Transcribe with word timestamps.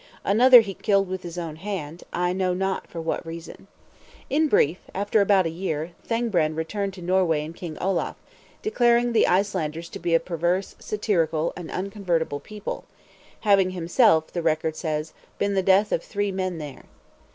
Another 0.25 0.61
he 0.61 0.73
killed 0.73 1.07
with 1.07 1.21
his 1.21 1.37
own 1.37 1.57
hand, 1.57 2.03
I 2.11 2.33
know 2.33 2.55
not 2.55 2.87
for 2.87 2.99
what 2.99 3.23
reason. 3.23 3.67
In 4.31 4.47
brief, 4.47 4.79
after 4.95 5.21
about 5.21 5.45
a 5.45 5.51
year, 5.51 5.91
Thangbrand 6.03 6.57
returned 6.57 6.95
to 6.95 7.03
Norway 7.03 7.45
and 7.45 7.55
king 7.55 7.77
Olaf; 7.79 8.15
declaring 8.63 9.13
the 9.13 9.27
Icelanders 9.27 9.89
to 9.89 9.99
be 9.99 10.15
a 10.15 10.19
perverse, 10.19 10.75
satirical, 10.79 11.53
and 11.55 11.69
inconvertible 11.69 12.39
people, 12.39 12.83
having 13.41 13.69
himself, 13.69 14.33
the 14.33 14.41
record 14.41 14.75
says, 14.75 15.13
"been 15.37 15.53
the 15.53 15.61
death 15.61 15.91
of 15.91 16.01
three 16.01 16.31
men 16.31 16.57
there." 16.57 16.85